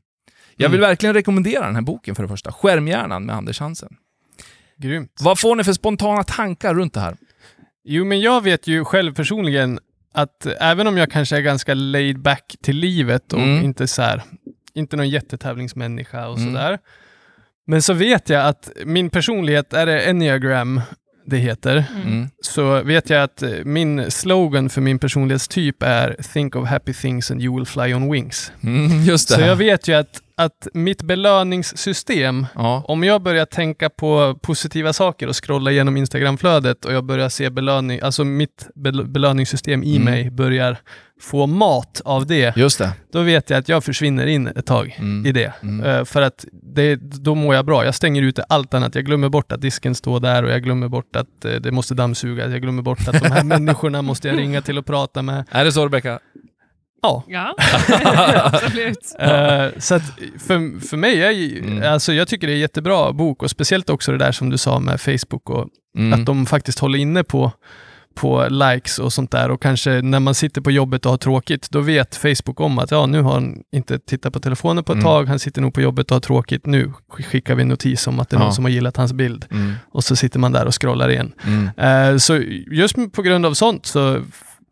[0.56, 2.52] Jag vill verkligen rekommendera den här boken för det första.
[2.52, 3.96] Skärmhjärnan med Anders Hansen.
[4.76, 5.12] Grymt.
[5.20, 7.16] Vad får ni för spontana tankar runt det här?
[7.84, 9.78] Jo, men jag vet ju själv personligen
[10.14, 13.64] att även om jag kanske är ganska laid back till livet och Mm.
[13.64, 14.22] inte så här,
[14.74, 16.52] inte någon jättetävlingsmänniska och Mm.
[16.54, 16.78] sådär.
[17.66, 20.80] Men så vet jag att min personlighet, är det enneagram
[21.26, 22.28] det heter, Mm.
[22.42, 27.42] så vet jag att min slogan för min personlighetstyp är Think of happy things and
[27.42, 28.52] you will fly on wings.
[28.62, 29.34] Mm, just det.
[29.34, 32.84] Så jag vet ju att, att mitt belöningssystem ja.
[32.88, 37.50] om jag börjar tänka på positiva saker och scrolla igenom Instagramflödet och jag börjar se
[37.50, 40.04] belöning, alltså mitt bel- belöningssystem i Mm.
[40.04, 40.76] mig börjar
[41.20, 42.92] få mat av det, Just det.
[43.12, 45.26] då vet jag att jag försvinner in ett tag Mm.
[45.26, 45.52] i det.
[45.62, 45.86] Mm.
[45.86, 47.84] Eh, för att det, då mår jag bra.
[47.84, 48.94] Jag stänger ute allt annat.
[48.94, 51.94] Jag glömmer bort att disken står där och jag glömmer bort att eh, det måste
[51.94, 52.50] dammsugas.
[52.52, 55.44] Jag glömmer bort att de här människorna måste jag ringa till och prata med.
[55.50, 56.18] Är det så Rebecka?
[57.04, 57.24] Ja.
[57.28, 57.54] Ja,
[58.52, 59.14] absolut.
[59.18, 60.02] Eh, så att
[60.46, 61.92] för, för mig, är, ju- Mm.
[61.92, 64.58] alltså jag tycker det är en jättebra bok och speciellt också det där som du
[64.58, 66.20] sa med Facebook och Mm.
[66.20, 67.52] att de faktiskt håller inne på,
[68.14, 71.70] på likes och sånt där och kanske när man sitter på jobbet och har tråkigt,
[71.70, 74.96] då vet Facebook om att ja, nu har han inte tittat på telefonen på ett
[74.96, 75.04] Mm.
[75.04, 78.20] tag, han sitter nog på jobbet och har tråkigt, nu skickar vi en notis om
[78.20, 78.44] att det är Ja.
[78.44, 79.72] någon som har gillat hans bild Mm.
[79.92, 81.32] och så sitter man där och scrollar igen.
[81.46, 82.12] Mm.
[82.12, 82.36] Eh, så
[82.70, 84.22] just på grund av sånt så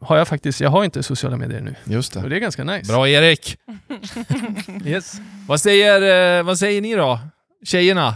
[0.02, 2.28] har jag faktiskt, jag har inte sociala medier nu Just och det.
[2.28, 2.92] det är ganska nice.
[2.92, 3.56] Bra Erik!
[4.84, 5.20] Yes.
[5.46, 7.18] Vad säger, eh, vad säger ni då?
[7.64, 8.14] Tjejerna?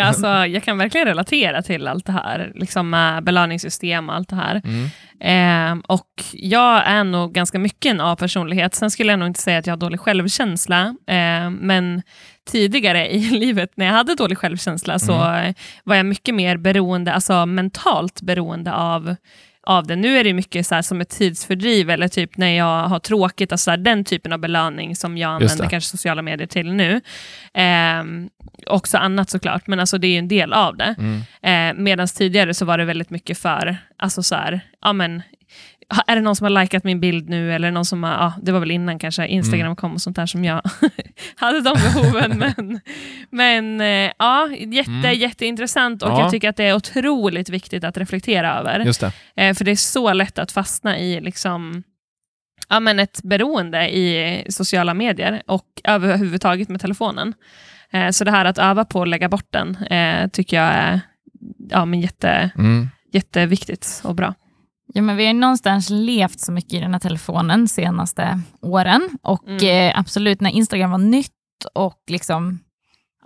[0.00, 4.36] Alltså, jag kan verkligen relatera till allt det här, liksom med belöningssystem och allt det
[4.36, 4.62] här.
[4.64, 4.90] Mm.
[5.20, 8.74] Eh, och jag är nog ganska mycket en A-personlighet.
[8.74, 12.02] Sen skulle jag nog inte säga att jag har dålig självkänsla, eh, men
[12.50, 17.12] tidigare i livet när jag hade dålig självkänsla så eh, var jag mycket mer beroende,
[17.12, 19.16] alltså mentalt beroende av
[19.68, 19.96] av det.
[19.96, 23.76] Nu är det mycket så som ett tidsfördriv eller typ när jag har tråkigt, alltså
[23.76, 27.00] den typen av belöning som jag använder kanske sociala medier till nu.
[27.54, 28.04] Eh,
[28.66, 30.94] också annat såklart, men alltså det är ju en del av det.
[30.98, 31.20] Mm.
[31.42, 35.22] Eh, Medan tidigare så var det väldigt mycket för, alltså så här, ja men,
[36.06, 38.52] är det någon som har likat min bild nu eller någon som har, ja, det
[38.52, 39.76] var väl innan kanske Instagram Mm.
[39.76, 40.62] kom och sånt där som jag
[41.36, 42.38] hade de behoven.
[42.56, 42.80] men
[43.30, 45.18] men eh, ja, jätte, Mm.
[45.18, 46.20] jätteintressant och Ja.
[46.20, 48.78] jag tycker att det är otroligt viktigt att reflektera över.
[49.00, 49.12] Det.
[49.42, 51.82] Eh, för det är så lätt att fastna i liksom,
[52.68, 57.34] ja, men ett beroende i sociala medier och överhuvudtaget med telefonen.
[57.90, 59.76] Eh, så det här att öva på att lägga bort den
[60.32, 61.00] tycker jag är
[61.70, 62.88] ja, men jätte, Mm.
[63.12, 64.34] jätteviktigt och bra.
[64.94, 69.48] Ja, men vi har någonstans levt så mycket i den här telefonen senaste åren och
[69.48, 69.88] Mm.
[69.90, 71.32] eh, absolut när Instagram var nytt
[71.74, 72.58] och liksom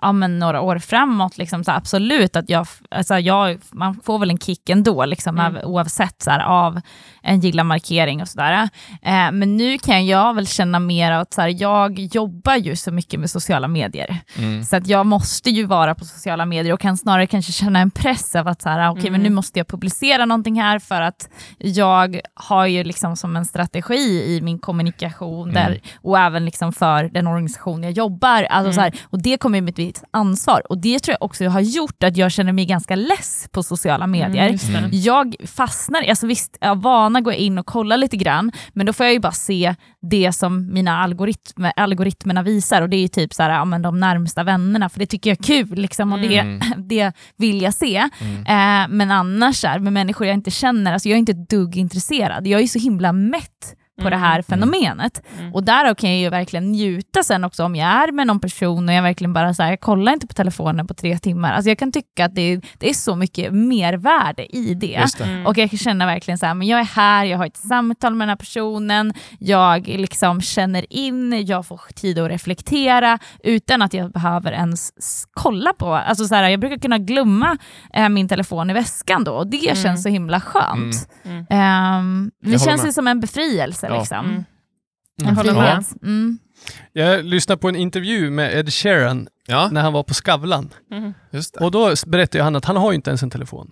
[0.03, 4.31] ja, men några år framåt, liksom, så absolut att jag, alltså jag, man får väl
[4.31, 5.57] en kick ändå, liksom, Mm.
[5.57, 6.81] av- oavsett så här, av
[7.23, 8.69] en gilla-markering och sådär.
[9.03, 12.91] Eh, men nu kan jag väl känna mer att så här, jag jobbar ju så
[12.93, 14.17] mycket med sociala medier.
[14.39, 14.65] Mm.
[14.65, 17.91] Så att jag måste ju vara på sociala medier och kan snarare kanske känna en
[17.91, 21.29] press av att så här, okay, men nu måste jag publicera någonting här för att
[21.59, 27.05] jag har ju liksom som en strategi i min kommunikation där, och även liksom för
[27.05, 28.43] den organisation jag jobbar.
[28.43, 29.63] Alltså så här, och det kommer ju
[29.93, 33.49] visst ansvar och det tror jag också har gjort att jag känner mig ganska less
[33.53, 34.43] på sociala medier.
[34.43, 34.97] Mm, just det.
[34.97, 38.93] Jag fastnar, alltså visst, jag vana går jag in och kollar lite grann, men då
[38.93, 43.09] får jag ju bara se det som mina algoritmer, algoritmerna visar och det är ju
[43.09, 46.13] typ så här, ja, men de närmsta vännerna, för det tycker jag är kul liksom,
[46.13, 47.97] och det, det vill jag se.
[47.97, 51.77] Eh, men annars, är, med människor jag inte känner, alltså jag är inte ett dugg
[51.77, 52.47] intresserad.
[52.47, 55.23] Jag är så himla mätt på det här fenomenet.
[55.53, 58.89] Och där kan jag ju verkligen njuta sen också om jag är med någon person
[58.89, 61.53] och jag verkligen bara så här, jag kollar inte på telefonen på tre timmar.
[61.53, 65.05] Alltså jag kan tycka att det är, det är så mycket mervärde i det.
[65.19, 65.45] Det.
[65.47, 68.15] Och jag kan känna verkligen så här, men jag är här, jag har ett samtal
[68.15, 73.95] med den här personen, jag liksom känner in, jag får tid att reflektera utan att
[73.95, 74.91] jag behöver ens
[75.35, 77.59] kolla på, alltså så här, jag brukar kunna glömma
[77.95, 81.09] eh, min telefon i väskan då och det känns så himla skönt.
[81.25, 81.47] Mm.
[81.51, 83.99] Ehm, det Jag håller känns ju som en befrielse Ja.
[84.01, 84.27] liksom.
[84.27, 84.45] Mm.
[85.23, 85.85] En Jag håller med.
[85.87, 86.03] frihet.
[86.03, 86.39] Mm.
[86.93, 90.71] Jag lyssnade på en intervju med Ed Sheeran Ja, när han var på Skavlan.
[90.93, 91.15] Mm.
[91.31, 91.65] just det.
[91.65, 93.71] Och då berättade han att han har ju inte ens en telefon.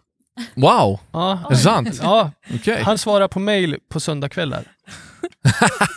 [0.54, 2.00] Wow, Ja, är det sant?
[2.02, 2.82] ja Okej.
[2.82, 4.64] han svarar på mail på söndagkvällar.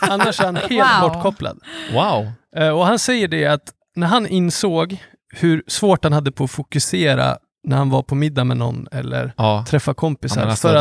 [0.00, 0.70] Annars är han helt
[1.02, 1.10] Wow.
[1.12, 1.58] bortkopplad.
[1.92, 2.32] Wow.
[2.56, 4.96] Eh, Och han säger det att när han insåg
[5.34, 9.32] hur svårt han hade på att fokusera när han var på middag med någon eller
[9.36, 10.40] Ja, träffa ja kompisar.
[10.40, 10.74] men alltså, för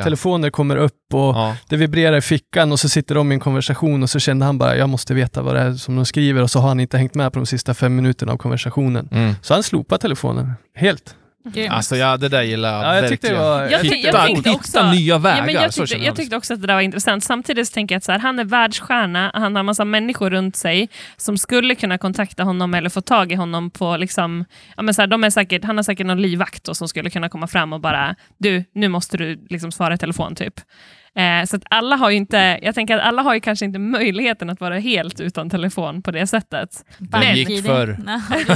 [0.00, 1.56] att telefoner kommer upp och Ja.
[1.68, 4.58] det vibrerar i fickan och så sitter de i en konversation och så kände han
[4.58, 6.98] bara, jag måste veta vad det är som de skriver och så har han inte
[6.98, 9.08] hängt med på de sista fem minuterna av konversationen.
[9.12, 9.34] Mm.
[9.42, 11.16] Så han slopar telefonen helt.
[11.48, 11.72] Grymt.
[11.72, 13.38] Alltså ja, det där gillar jag Ja, jag verkligen.
[13.38, 13.62] var...
[13.62, 16.16] Jag, Hitta- jag hitta också, nya vägar, Ja, men jag, tyckte, jag jag.
[16.16, 17.24] tyckte också att det där var intressant.
[17.24, 20.56] Samtidigt så tänker jag att så här, han är världsstjärna, han har massa människor runt
[20.56, 23.96] sig som skulle kunna kontakta honom eller få tag i honom på...
[23.96, 24.44] Liksom,
[24.76, 27.10] ja, men så här, de är säkert, han har säkert någon livvakt då, som skulle
[27.10, 30.54] kunna komma fram och bara du, nu måste du liksom svara i telefon typ.
[31.16, 33.78] Eh, så att alla har ju inte, jag tänker att alla har ju kanske inte
[33.78, 36.84] möjligheten att vara helt utan telefon på det sättet.
[36.98, 37.64] Det gick BankID.
[37.66, 37.98] förr.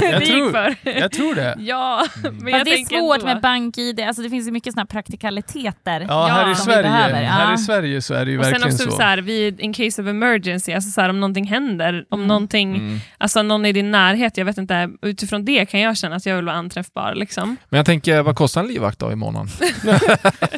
[0.01, 0.75] Jag det gick tror- för.
[0.99, 1.55] Jag tror det.
[1.59, 4.81] Ja, men Fast jag det är svårt med BankID, alltså det finns ju mycket såna
[4.81, 6.05] här praktikaliteter.
[6.09, 8.43] Ja, här, i som vi Sverige, behöver, här i Sverige så är det ju Och
[8.45, 8.95] sen verkligen också så.
[8.97, 12.75] så här, vid in case of emergency, alltså så här, om någonting händer, om någonting,
[12.75, 12.99] Mm.
[13.17, 16.35] alltså någon i din närhet, jag vet inte, utifrån det kan jag känna att jag
[16.35, 17.15] vill vara anträffbar.
[17.15, 17.57] Liksom.
[17.69, 19.47] Men jag tänker, vad kostar en livvakt då i månaden?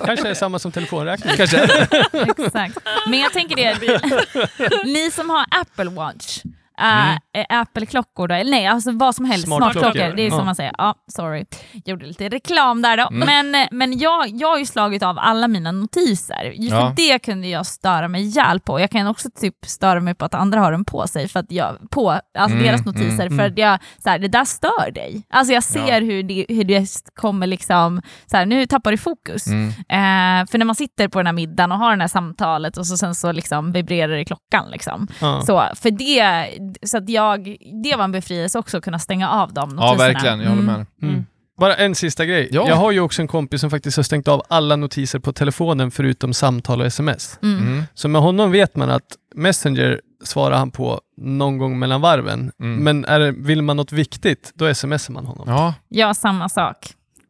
[0.05, 1.33] Kanske är samma som telefonräkning.
[1.37, 1.87] Kanske.
[2.37, 2.77] Exakt.
[3.09, 6.39] Men jag tänker det, ni som har Apple Watch,
[6.81, 7.17] Mm.
[7.33, 9.81] eh, Apple-klockor då, eller nej, alltså vad som helst, Smartklockor.
[9.81, 10.45] smartklockor, det är som Ja.
[10.45, 10.73] man säger.
[10.77, 11.45] Ja, sorry.
[11.85, 13.07] Gjorde lite reklam där då.
[13.11, 13.49] Mm.
[13.51, 16.93] Men, men jag, jag har ju slagit av alla mina notiser, Just Ja.
[16.95, 18.79] det kunde jag störa mig ihjäl på.
[18.79, 21.51] Jag kan också typ störa mig på att andra har den på sig, för att
[21.51, 24.91] jag, på alltså Mm, deras notiser, mm, för att jag, så här, det där stör
[24.91, 25.23] dig.
[25.29, 26.05] Alltså jag ser Ja.
[26.05, 29.47] hur, det, hur det kommer liksom, så här, nu tappar du fokus.
[29.47, 29.67] Mm.
[29.69, 32.87] Eh, för när man sitter på den här middagen och har det här samtalet och
[32.87, 34.71] så sen så liksom vibrerar det i klockan.
[34.71, 35.07] Liksom.
[35.45, 36.47] Så, för det,
[36.83, 40.39] så att jag, det var en befrielse också att kunna stänga av de Ja, verkligen.
[40.39, 40.85] Jag håller med.
[41.01, 41.25] Mm.
[41.59, 42.49] Bara en sista grej.
[42.51, 42.67] Ja.
[42.67, 45.91] Jag har ju också en kompis som faktiskt har stängt av alla notiser på telefonen
[45.91, 47.39] förutom samtal och sms.
[47.43, 47.67] Mm.
[47.67, 47.83] Mm.
[47.93, 52.51] Så med honom vet man att Messenger svarar han på någon gång mellan varven.
[52.59, 52.83] Mm.
[52.83, 55.49] Men är vill man något viktigt, då smsar man honom.
[55.49, 56.77] Ja, Ja, samma sak.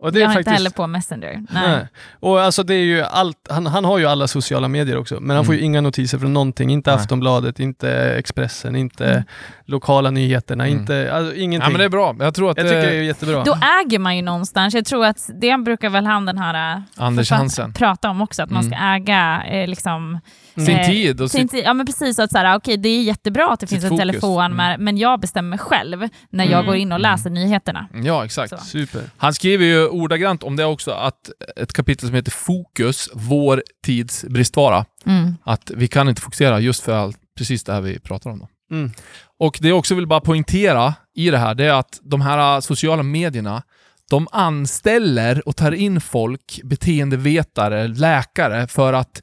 [0.01, 0.47] Och det jag är har faktiskt...
[0.47, 1.33] inte heller på Messenger.
[1.49, 1.69] Nej.
[1.69, 1.87] Nej.
[2.19, 5.35] Och alltså det är ju allt, han, han har ju alla sociala medier också, men
[5.35, 5.65] han får ju Mm.
[5.71, 6.69] inga notiser från någonting.
[6.71, 6.99] Inte Nej.
[6.99, 9.23] Aftonbladet, inte Expressen, inte Mm.
[9.65, 10.79] lokala nyheterna, Mm.
[10.79, 11.65] inte, alltså, ingenting.
[11.65, 12.15] ja men det är bra.
[12.19, 13.43] Jag tror att Jag tycker det det är jättebra.
[13.43, 17.31] Då äger man ju någonstans, jag tror att det brukar väl han den här Anders
[17.31, 17.73] Hansen.
[17.73, 20.19] prata om också, att man ska äga eh, liksom,
[20.55, 21.63] Sin Eh, tid och sin tid.
[21.65, 23.89] Ja men precis, så att så här, okej, det är jättebra att det finns en
[23.89, 23.99] fokus.
[24.01, 24.57] telefon, Mm.
[24.57, 26.65] men, men jag bestämmer själv när jag Mm.
[26.65, 27.87] går in och läser nyheterna.
[28.03, 28.49] Ja, exakt.
[28.49, 28.57] Så.
[28.65, 29.01] Super.
[29.17, 34.25] Han skriver ju ordagrant om det också, att ett kapitel som heter Fokus, vår tids
[34.29, 34.85] bristvara.
[35.05, 35.35] Mm.
[35.43, 38.39] Att vi kan inte fokusera just för allt, precis det här vi pratar om.
[38.39, 38.47] Då.
[38.75, 38.91] Mm.
[39.39, 42.61] Och det jag också vill bara poängtera i det här, det är att de här
[42.61, 43.63] sociala medierna,
[44.09, 49.21] de anställer och tar in folk, beteendevetare, läkare, för att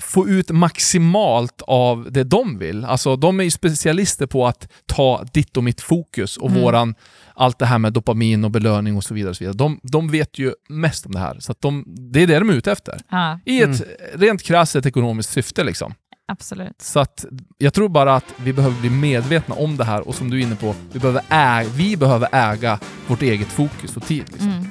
[0.00, 2.84] få ut maximalt av det de vill.
[2.84, 6.62] Alltså de är ju specialister på att ta ditt och mitt fokus och Mm.
[6.62, 6.94] våran,
[7.34, 9.30] allt det här med dopamin och belöning och så vidare.
[9.30, 9.56] Och så vidare.
[9.56, 12.50] De, de vet ju mest om det här, så att de, det är det de
[12.50, 13.00] är ute efter.
[13.10, 13.40] Ja.
[13.44, 13.82] I ett
[14.14, 15.94] rent krasst ekonomiskt syfte liksom.
[16.28, 16.82] Absolut.
[16.82, 17.24] Så att
[17.58, 20.42] jag tror bara att vi behöver bli medvetna om det här och som du är
[20.42, 24.24] inne på, vi behöver, äga, vi behöver äga vårt eget fokus och tid.
[24.28, 24.50] Liksom.
[24.50, 24.70] Mm.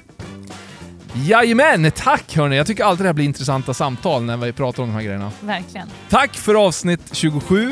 [1.14, 1.92] Jajamän!
[1.92, 2.58] Tack hörni!
[2.58, 5.32] Jag tycker alltid det här blir intressanta samtal när vi pratar om de här grejerna.
[5.40, 5.88] Verkligen.
[6.10, 7.72] Tack för avsnitt 27.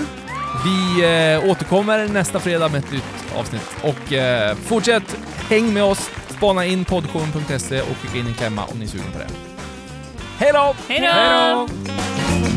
[0.64, 1.04] Vi
[1.44, 3.04] eh, återkommer nästa fredag med ett nytt
[3.36, 3.76] avsnitt.
[3.84, 5.18] Och eh, fortsätt
[5.50, 9.12] häng med oss, spana in poddshowen.se och skicka in en klämma om ni är sugna
[9.14, 9.28] på det.
[10.38, 10.76] Hej då!
[10.88, 12.57] Hej då!